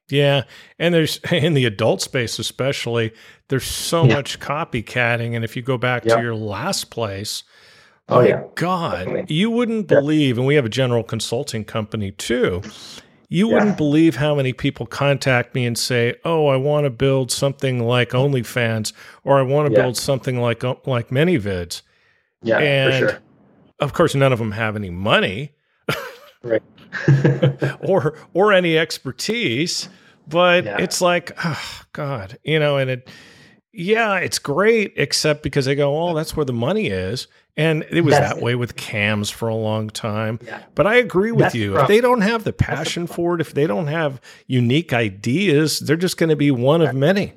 [0.07, 0.43] Yeah,
[0.77, 3.13] and there's in the adult space especially,
[3.47, 4.13] there's so yeah.
[4.13, 7.43] much copycatting, and if you go back to your last place
[8.09, 8.43] Oh, yeah.
[8.55, 9.35] God, Definitely.
[9.35, 12.61] you wouldn't believe, and we have a general consulting company too.
[13.29, 13.55] You yeah.
[13.55, 17.83] wouldn't believe how many people contact me and say, "Oh, I want to build something
[17.85, 18.93] like OnlyFans,
[19.25, 19.81] or I want to yeah.
[19.81, 21.81] build something like uh, like ManyVids."
[22.41, 23.19] Yeah, and for sure.
[23.79, 25.51] Of course, none of them have any money,
[26.41, 26.63] right?
[27.81, 29.89] or or any expertise.
[30.29, 30.77] But yeah.
[30.79, 33.09] it's like, oh, God, you know, and it,
[33.73, 37.27] yeah, it's great, except because they go, "Oh, that's where the money is,"
[37.57, 40.39] And it was That's that way with cams for a long time.
[40.45, 40.61] Yeah.
[40.75, 41.73] But I agree with That's you.
[41.73, 44.93] The if they don't have the passion the for it, if they don't have unique
[44.93, 47.33] ideas, they're just going to be one of many.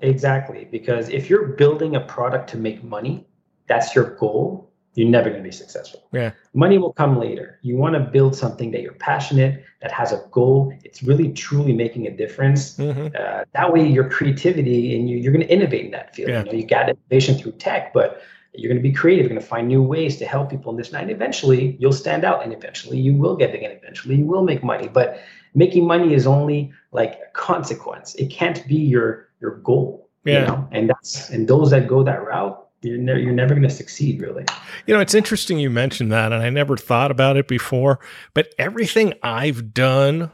[0.00, 0.68] Exactly.
[0.70, 3.26] Because if you're building a product to make money,
[3.68, 4.70] that's your goal.
[4.94, 6.02] You're never going to be successful.
[6.12, 6.32] Yeah.
[6.52, 7.58] Money will come later.
[7.62, 10.72] You want to build something that you're passionate, that has a goal.
[10.84, 12.76] It's really truly making a difference.
[12.76, 13.16] Mm-hmm.
[13.18, 16.28] Uh, that way, your creativity and you, you're going to innovate in that field.
[16.28, 16.44] Yeah.
[16.44, 18.22] You know, you got innovation through tech, but
[18.54, 19.24] you're going to be creative.
[19.24, 20.92] You're going to find new ways to help people in this.
[20.92, 24.44] And eventually, you'll stand out, and eventually, you will get big, and eventually, you will
[24.44, 24.88] make money.
[24.88, 25.22] But
[25.54, 28.14] making money is only like a consequence.
[28.16, 30.10] It can't be your your goal.
[30.24, 30.40] Yeah.
[30.40, 30.68] You know?
[30.70, 34.44] And that's and those that go that route you're, you're never going to succeed really
[34.86, 38.00] You know, it's interesting you mentioned that, and I never thought about it before.
[38.34, 40.30] But everything I've done,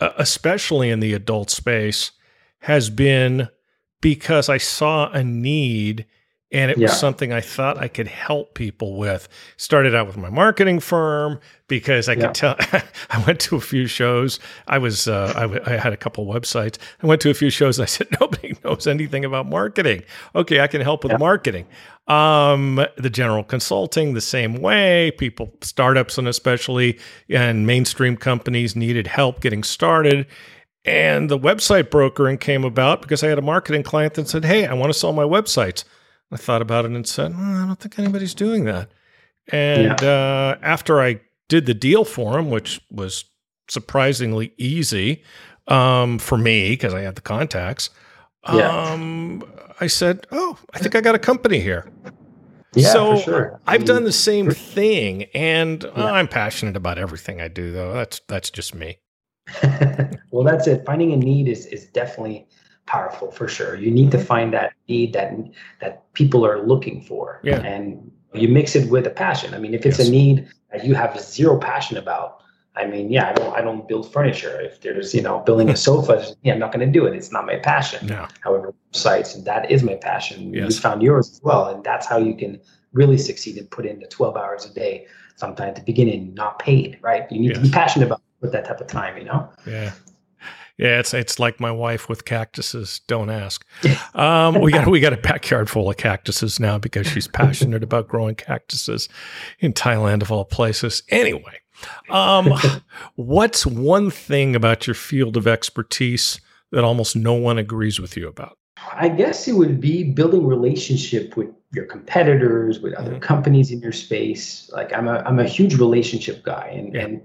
[0.00, 2.12] uh, especially in the adult space,
[2.60, 3.48] has been
[4.00, 6.06] because I saw a need
[6.50, 6.84] and it Yeah.
[6.88, 9.28] was something I thought I could help people with.
[9.58, 12.26] Started out with my marketing firm because I Yeah.
[12.26, 12.56] could tell.
[13.10, 14.40] I went to a few shows.
[14.66, 16.78] I was uh, I, w- I had a couple websites.
[17.02, 17.78] I went to a few shows.
[17.84, 20.02] I said nobody knows anything about marketing.
[20.34, 21.18] Okay, I can help with Yeah.
[21.18, 21.66] marketing.
[22.06, 25.10] Um, the general consulting the same way.
[25.18, 30.26] People, startups, and especially and mainstream companies needed help getting started.
[30.86, 34.64] And the website brokering came about because I had a marketing client that said, "Hey,
[34.64, 35.84] I want to sell my websites."
[36.30, 38.90] I thought about it and said, "Hmm, "I don't think anybody's doing that."
[39.50, 43.24] And uh, after I did the deal for him, which was
[43.68, 45.22] surprisingly easy
[45.66, 47.90] um, for me because I had the contacts,
[48.52, 48.92] Yeah.
[48.92, 49.42] um,
[49.80, 51.90] I said, "Oh, I think I got a company here."
[52.74, 56.12] yeah so for sure I've done the same thing, and uh, Yeah.
[56.12, 57.72] I'm passionate about everything I do.
[57.72, 58.98] Though that's that's just me.
[60.30, 62.46] well that's it finding a need is is definitely
[62.94, 64.18] powerful for sure you need Mm-hmm.
[64.24, 65.28] to find that need that
[65.82, 67.60] that people are looking for Yeah.
[67.72, 67.84] and
[68.42, 70.08] you mix it with a passion i mean if it's Yes.
[70.08, 70.36] a need
[70.72, 72.30] that you have zero passion about
[72.80, 75.78] i mean yeah i don't i don't build furniture if there's you know building a
[75.88, 78.20] sofa yeah i'm not going to do it it's not my passion No.
[78.46, 78.68] however
[79.06, 80.64] sites and that is my passion Yes.
[80.68, 82.52] you found yours as well and that's how you can
[83.00, 84.94] really succeed and put in the 12 hours a day
[85.42, 88.64] sometimes at the beginning not paid right you need to be passionate about with that
[88.68, 89.90] type of time you know Yeah.
[90.78, 93.00] Yeah, it's it's like my wife with cactuses.
[93.08, 93.66] Don't ask.
[94.14, 98.06] Um, we got we got a backyard full of cactuses now because she's passionate about
[98.06, 99.08] growing cactuses
[99.58, 101.02] in Thailand of all places.
[101.10, 101.58] Anyway,
[102.10, 102.52] um,
[103.16, 108.28] what's one thing about your field of expertise that almost no one agrees with you
[108.28, 108.56] about?
[108.92, 113.20] I guess it would be building relationship with your competitors, with other Mhm.
[113.20, 114.70] companies in your space.
[114.72, 117.00] Like I'm a I'm a huge relationship guy, and Yeah.
[117.02, 117.20] and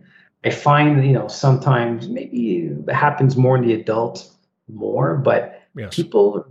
[0.46, 4.30] I find you know sometimes maybe it happens more in the adult
[4.68, 5.96] more, but Yes.
[5.96, 6.46] people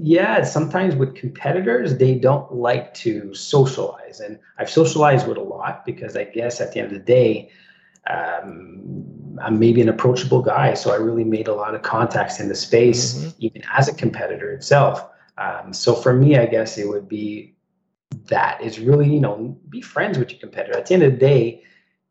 [0.00, 4.18] yeah sometimes with competitors they don't like to socialize.
[4.18, 7.50] And i've socialized with a lot because i guess at the end of the day
[8.10, 10.74] um, i'm maybe an approachable guy.
[10.74, 13.34] So i really made a lot of contacts in the space Mhm.
[13.38, 15.06] even as a competitor itself.
[15.38, 17.54] Um, so for me i guess it would be
[18.26, 18.60] that.
[18.60, 20.76] Is really you know be friends with your competitor.
[20.76, 21.62] At the end of the day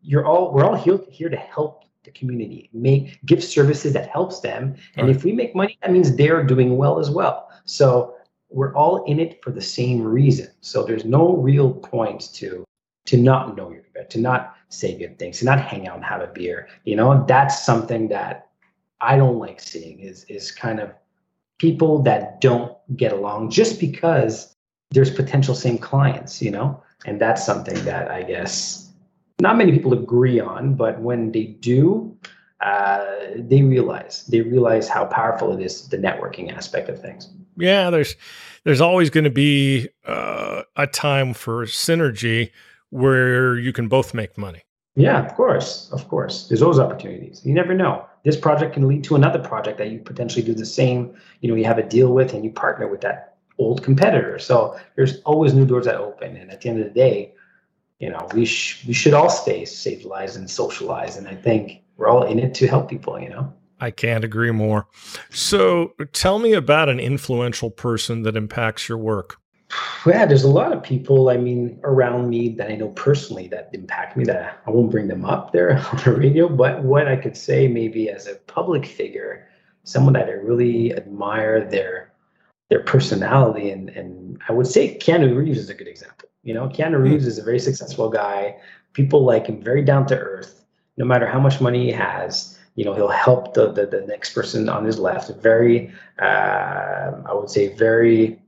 [0.08, 4.40] you're all we're all here, here to help the community make give services that helps
[4.40, 4.76] them.
[4.96, 5.16] And Right.
[5.16, 7.50] if we make money that means they're doing well as well.
[7.66, 8.16] So
[8.50, 10.48] we're all in it for the same reason.
[10.62, 12.64] So there's no real point to
[13.08, 16.06] to not know your competitor to not say good things to not hang out and
[16.06, 16.70] have a beer.
[16.86, 18.48] You know that's something that
[19.02, 20.90] i don't like seeing is is kind of
[21.60, 24.56] people that don't get along just because
[24.92, 26.82] there's potential same clients you know?
[27.06, 28.87] And that's something that i guess
[29.40, 32.18] not many people agree on, but when they do,
[32.62, 37.30] uh, they realize they realize how powerful it is the networking aspect of things.
[37.56, 38.16] Yeah, there's
[38.64, 42.52] there's always going to be uh, a time for synergy
[42.90, 44.64] where you can both make money.
[44.96, 46.48] Yeah, of course, of course.
[46.48, 47.42] There's those opportunities.
[47.46, 48.04] You never know.
[48.24, 51.16] This project can lead to another project that you potentially do the same.
[51.42, 54.40] You know, you have a deal with and you partner with that old competitor.
[54.40, 56.36] So there's always new doors that open.
[56.36, 57.34] And at the end of the day,
[58.00, 61.18] you know, we sh- we should all stay socialized and socialize.
[61.18, 63.20] And I think we're all in it to help people.
[63.20, 63.54] You know.
[63.80, 64.88] I can't agree more.
[65.30, 69.38] So tell me about an influential person that impacts your work.
[70.06, 73.70] Yeah, there's a lot of people, I mean, around me that I know personally that
[73.74, 76.48] impact me that I won't bring them up there on the radio.
[76.48, 79.48] But what I could say maybe as a public figure,
[79.84, 82.07] someone that I really admire their
[82.70, 86.30] their personality and and I would say Keanu Reeves is a good example.
[86.44, 88.56] You know, Keanu Reeves is a very successful guy.
[88.94, 90.64] People like him, very down to earth.
[90.96, 94.34] No matter how much money he has, you know, he'll help the the, the next
[94.34, 95.30] person on his left.
[95.42, 98.40] Very, uh, I would say, very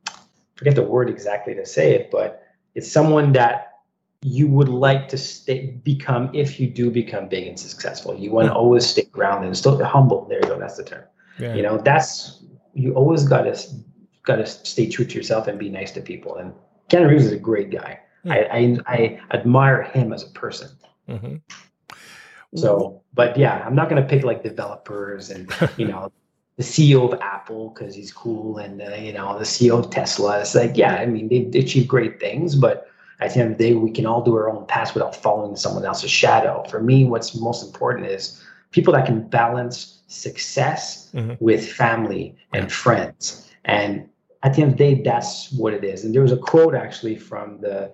[0.55, 2.43] forget the word exactly to say it, but
[2.75, 3.79] it's someone that
[4.21, 8.13] you would like to stay become if you do become big and successful.
[8.15, 10.25] You want to always stay grounded and still humble.
[10.27, 10.60] There you go.
[10.60, 11.06] That's the term.
[11.39, 11.56] Yeah.
[11.56, 12.43] You know, that's
[12.73, 13.23] you always
[14.23, 16.35] gotta gotta stay true to yourself and be nice to people.
[16.35, 16.53] And
[16.89, 17.99] Keanu Reeves is a great guy.
[18.25, 18.81] mm-hmm.
[18.87, 20.69] I, I, I admire him as a person.
[21.07, 21.35] Mm-hmm.
[22.55, 26.11] So, but yeah, I'm not gonna pick like developers and you know
[26.57, 30.39] the CEO of Apple because he's cool and uh, you know the CEO of Tesla.
[30.39, 32.89] It's like yeah, I mean they, they achieve great things, but
[33.19, 35.55] at the end of the day, we can all do our own path without following
[35.55, 36.63] someone else's shadow.
[36.69, 38.41] For me, what's most important is
[38.71, 41.33] people that can balance success mm-hmm.
[41.43, 43.48] with family and friends.
[43.65, 44.10] And
[44.43, 46.03] at the end of the day, that's what it is.
[46.03, 47.91] And there was a quote actually from the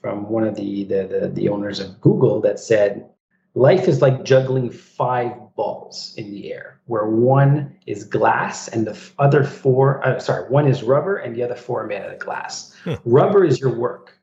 [0.00, 3.08] from one of the the the, the owners of Google that said,
[3.54, 8.96] "Life is like juggling five balls in the air, where one is glass and the
[9.18, 12.18] other four, uh, sorry, one is rubber and the other four are made out of
[12.20, 12.74] glass.
[12.84, 12.94] Hmm.
[13.04, 14.18] Rubber is your work."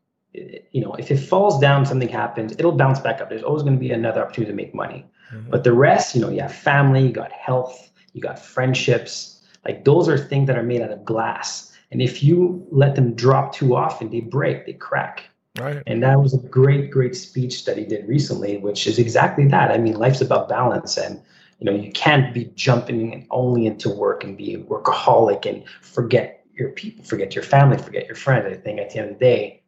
[0.71, 3.29] you know, if it falls down, something happens, it'll bounce back up.
[3.29, 5.05] There's always going to be another opportunity to make money.
[5.33, 5.49] Mm-hmm.
[5.49, 9.34] But the rest, you know, you have family, you got health, you got friendships.
[9.65, 11.71] Like those are things that are made out of glass.
[11.91, 15.23] And if you let them drop too often, they break, they crack.
[15.57, 15.81] Right.
[15.87, 19.71] And that was a great, great speech that he did recently, which is exactly that.
[19.71, 21.21] I mean, life's about balance and
[21.59, 26.45] you know, you can't be jumping only into work and be a workaholic and forget
[26.53, 28.45] your people, forget your family, forget your friends.
[28.45, 29.63] I think at the end of the day,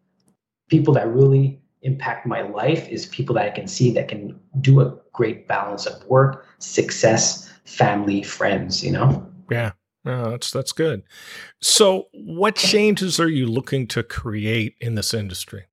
[0.69, 4.81] people that really impact my life is people that I can see that can do
[4.81, 9.25] a great balance of work, success, family, friends, you know?
[9.49, 9.71] Yeah.
[10.07, 11.03] No, that's that's good.
[11.59, 15.65] So, what changes are you looking to create in this industry?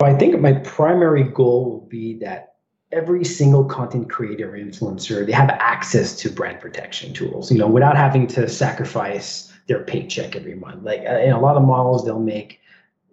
[0.00, 2.54] Well, I think my primary goal will be that
[2.90, 7.52] every single content creator influencer they have access to brand protection tools.
[7.52, 10.84] You know, without having to sacrifice their paycheck every month.
[10.84, 12.60] Like uh, in a lot of models, they'll make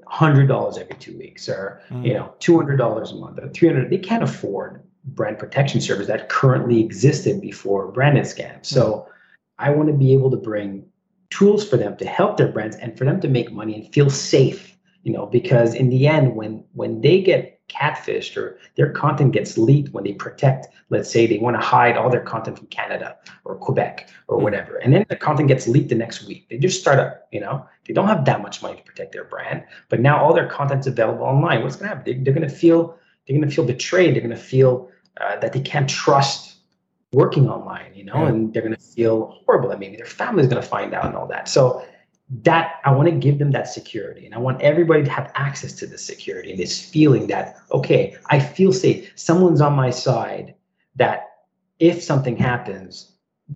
[0.07, 2.05] hundred dollars every two weeks or mm.
[2.05, 3.89] you know two hundred dollars a month or three hundred.
[3.89, 8.69] They can't afford brand protection service that currently existed before Branded Scans.
[8.69, 9.05] So mm.
[9.59, 10.85] I want to be able to bring
[11.29, 14.09] tools for them to help their brands and for them to make money and feel
[14.09, 14.75] safe.
[15.03, 19.57] You know, because in the end, when when they get catfished or their content gets
[19.57, 23.15] leaked when they protect, let's say they want to hide all their content from Canada
[23.45, 24.43] or Quebec or hmm.
[24.43, 24.77] whatever.
[24.77, 26.49] And then the content gets leaked the next week.
[26.49, 29.23] They just start up, you know, they don't have that much money to protect their
[29.23, 31.63] brand, but now all their content's available online.
[31.63, 32.23] What's going to happen?
[32.23, 32.97] They, are going to feel,
[33.27, 34.15] they're going to feel betrayed.
[34.15, 34.89] They're going to feel
[35.21, 36.48] uh, that they can't trust
[37.11, 38.27] working online, you know, yeah.
[38.27, 41.15] and they're going to feel horrible that maybe their family's going to find out and
[41.15, 41.47] all that.
[41.47, 41.85] So
[42.43, 45.73] that I want to give them that security and I want everybody to have access
[45.75, 49.11] to this security and this feeling that, okay, I feel safe.
[49.15, 50.53] Someone's on my side
[50.95, 51.29] that
[51.79, 53.13] if something happens,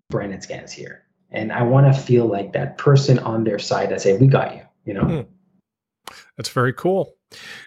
[0.10, 1.04] Branded Scans here.
[1.30, 4.56] And I want to feel like that person on their side that say, we got
[4.56, 5.04] you, you know?
[5.04, 6.14] Hmm.
[6.38, 7.16] That's very cool.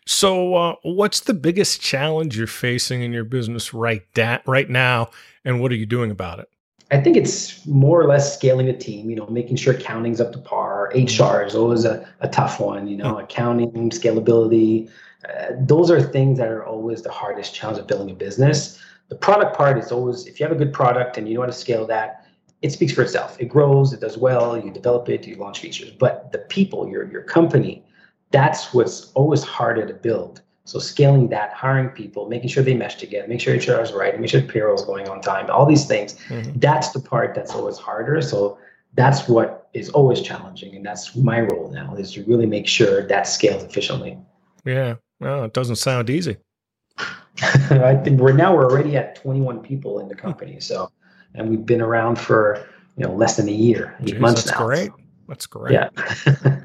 [0.07, 5.11] So, uh, what's the biggest challenge you're facing in your business right da- right now,
[5.45, 6.49] and what are you doing about it?
[6.91, 10.33] I think it's more or less scaling the team, you know, making sure accounting's up
[10.33, 10.93] to par.
[10.95, 14.89] HR is always a, a tough one, you know, accounting, scalability.
[15.29, 18.81] Uh, those are things that are always the hardest challenge of building a business.
[19.09, 21.47] The product part is always, if you have a good product and you know how
[21.47, 22.27] to scale that,
[22.63, 23.37] it speaks for itself.
[23.41, 25.91] It grows, it does well, you develop it, you launch features.
[25.91, 27.85] But the people, your, your company,
[28.31, 30.43] that's what's always harder to build.
[30.65, 34.19] So scaling that, hiring people, making sure they mesh together, make sure HR is right,
[34.21, 36.15] make sure payroll is going on time, all these things.
[36.29, 36.59] Mm-hmm.
[36.59, 38.21] That's the part that's always harder.
[38.21, 38.59] So
[38.95, 40.75] that's what is always challenging.
[40.75, 44.19] And that's my role now is to really make sure that scales efficiently.
[44.65, 44.97] Yeah.
[45.21, 46.37] Well, it doesn't sound easy.
[46.99, 50.59] I think we're now we're already at 21 people in the company.
[50.59, 50.91] So
[51.37, 52.67] and we've been around for
[52.97, 54.67] you know less than a year, eight Jeez, months that's now.
[54.67, 54.91] Great.
[55.29, 55.73] That's great.
[55.73, 55.91] Yeah.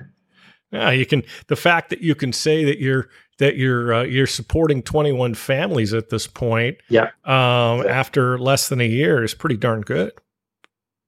[0.72, 3.10] yeah, you can the fact that you can say that you're
[3.40, 6.78] that you're uh, you're supporting 21 families at this point.
[6.90, 7.10] Yeah.
[7.26, 7.86] Um, yeah.
[7.88, 10.12] After less than a year is pretty darn good.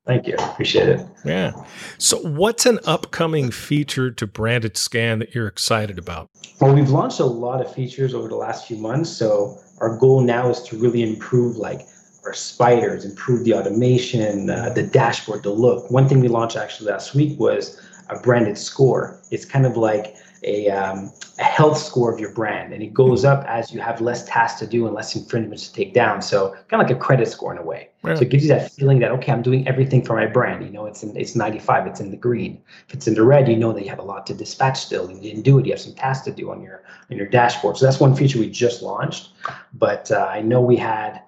[0.06, 0.36] Thank you.
[0.36, 1.08] Appreciate it.
[1.24, 1.54] Yeah.
[1.98, 6.30] So, what's an upcoming feature to Branded Scan that you're excited about?
[6.60, 9.10] Well, we've launched a lot of features over the last few months.
[9.10, 11.88] So, our goal now is to really improve like
[12.26, 15.90] our spiders, improve the automation, uh, the dashboard, the look.
[15.90, 19.20] One thing we launched actually last week was a branded score.
[19.32, 23.26] It's kind of like a, um, a health score of your brand, and it goes
[23.26, 26.22] up as you have less tasks to do and less infringements to take down.
[26.22, 27.90] So kind of like a credit score in a way.
[28.04, 28.16] Yeah.
[28.16, 30.64] So it gives you that feeling that okay, I'm doing everything for my brand.
[30.64, 32.62] You know, it's in it's 95, it's in the green.
[32.88, 35.10] If it's in the red, you know that you have a lot to dispatch still.
[35.10, 35.66] You didn't do it.
[35.66, 37.78] You have some tasks to do on your on your dashboard.
[37.78, 39.30] So that's one feature we just launched.
[39.74, 41.22] But uh, I know we had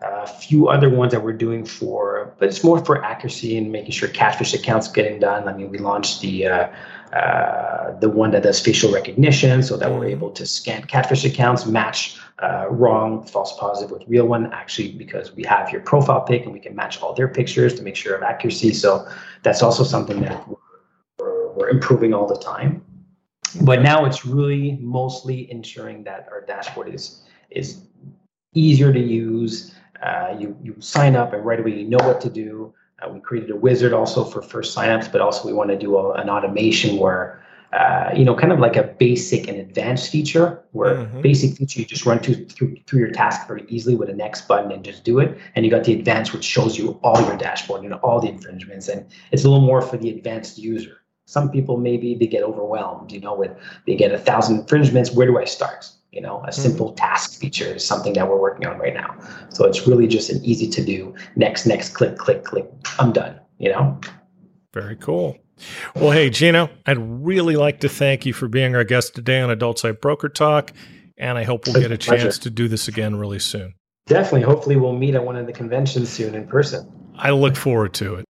[0.00, 3.90] a few other ones that we're doing for, but it's more for accuracy and making
[3.90, 5.48] sure catfish accounts getting done.
[5.48, 6.68] I mean, we launched the uh,
[7.12, 11.66] uh, the one that does facial recognition, so that we're able to scan catfish accounts,
[11.66, 14.52] match uh, wrong, false positive with real one.
[14.52, 17.82] Actually, because we have your profile pic and we can match all their pictures to
[17.82, 18.72] make sure of accuracy.
[18.72, 19.08] So
[19.42, 20.46] that's also something that
[21.18, 22.84] we're, we're improving all the time.
[23.62, 27.82] But now it's really mostly ensuring that our dashboard is is
[28.54, 29.74] easier to use.
[30.02, 32.72] Uh, you you sign up and right away you know what to do.
[33.00, 35.96] Uh, we created a wizard also for first signups, but also we want to do
[35.96, 37.42] a, an automation where
[37.72, 41.20] uh, you know, kind of like a basic and advanced feature where mm-hmm.
[41.20, 44.48] basic feature you just run to, through, through your task very easily with a next
[44.48, 45.36] button and just do it.
[45.54, 48.88] And you got the advanced, which shows you all your dashboard and all the infringements.
[48.88, 51.02] And it's a little more for the advanced user.
[51.26, 53.50] Some people maybe they get overwhelmed, you know, with
[53.86, 55.12] they get a thousand infringements.
[55.12, 55.90] Where do I start?
[56.12, 56.60] You know, a mm-hmm.
[56.60, 59.16] simple task feature is something that we're working on right now.
[59.50, 62.66] So it's really just an easy to do next, next, click, click, click.
[62.98, 63.38] I'm done.
[63.58, 64.00] You know.
[64.72, 65.36] Very cool.
[65.94, 69.50] Well, hey, Gino, I'd really like to thank you for being our guest today on
[69.50, 70.72] Adult Site Broker Talk,
[71.16, 73.74] and I hope we'll get a chance to do this again really soon.
[74.06, 74.42] Definitely.
[74.42, 76.90] Hopefully, we'll meet at one of the conventions soon in person.
[77.16, 78.24] I look forward to it.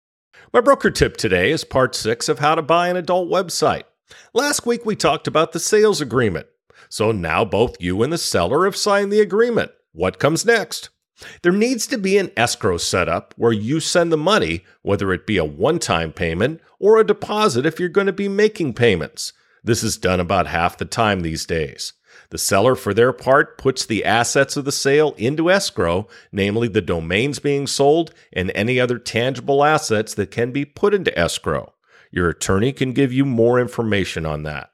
[0.53, 3.83] My broker tip today is part six of how to buy an adult website.
[4.33, 6.47] Last week, we talked about the sales agreement.
[6.89, 9.71] So now both you and the seller have signed the agreement.
[9.91, 10.89] What comes next?
[11.41, 15.25] There needs to be an escrow set up where you send the money, whether it
[15.25, 19.33] be a one time payment or a deposit if you're going to be making payments.
[19.63, 21.93] This is done about half the time these days.
[22.29, 26.81] The seller, for their part, puts the assets of the sale into escrow, namely the
[26.81, 31.73] domains being sold and any other tangible assets that can be put into escrow.
[32.11, 34.71] Your attorney can give you more information on that.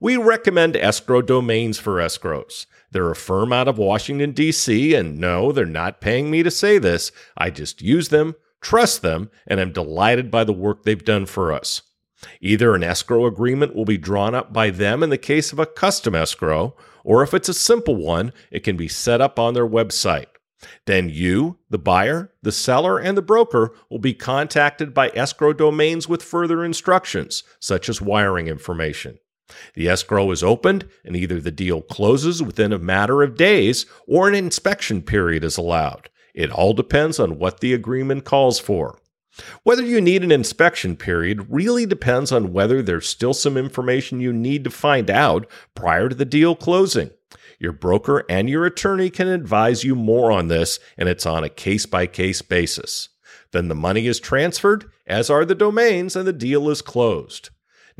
[0.00, 2.66] We recommend escrow domains for escrows.
[2.90, 6.78] They're a firm out of Washington, D.C., and no, they're not paying me to say
[6.78, 7.12] this.
[7.36, 11.52] I just use them, trust them, and am delighted by the work they've done for
[11.52, 11.82] us.
[12.40, 15.66] Either an escrow agreement will be drawn up by them in the case of a
[15.66, 19.66] custom escrow, or if it's a simple one, it can be set up on their
[19.66, 20.26] website.
[20.86, 26.08] Then you, the buyer, the seller, and the broker will be contacted by escrow domains
[26.08, 29.18] with further instructions, such as wiring information.
[29.74, 34.28] The escrow is opened, and either the deal closes within a matter of days or
[34.28, 36.10] an inspection period is allowed.
[36.34, 38.98] It all depends on what the agreement calls for.
[39.62, 44.32] Whether you need an inspection period really depends on whether there's still some information you
[44.32, 47.10] need to find out prior to the deal closing.
[47.58, 51.48] Your broker and your attorney can advise you more on this, and it's on a
[51.48, 53.10] case by case basis.
[53.52, 57.50] Then the money is transferred, as are the domains, and the deal is closed.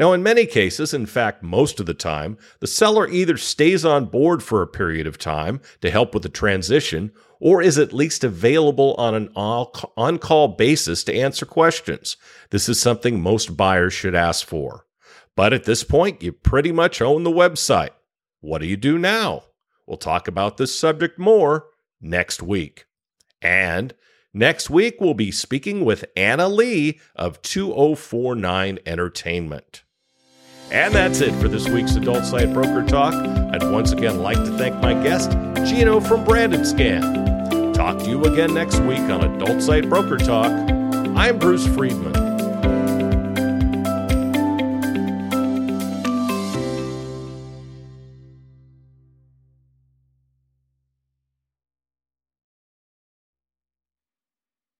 [0.00, 4.06] Now, in many cases, in fact, most of the time, the seller either stays on
[4.06, 8.24] board for a period of time to help with the transition or is at least
[8.24, 12.16] available on an on call basis to answer questions.
[12.48, 14.86] This is something most buyers should ask for.
[15.36, 17.90] But at this point, you pretty much own the website.
[18.40, 19.42] What do you do now?
[19.86, 21.66] We'll talk about this subject more
[22.00, 22.86] next week.
[23.42, 23.92] And
[24.32, 29.82] next week, we'll be speaking with Anna Lee of 2049 Entertainment.
[30.72, 33.12] And that's it for this week's Adult Site Broker Talk.
[33.14, 35.32] I'd once again like to thank my guest,
[35.68, 37.72] Gino from Branded Scan.
[37.74, 40.50] Talk to you again next week on Adult Site Broker Talk.
[41.16, 42.29] I'm Bruce Friedman.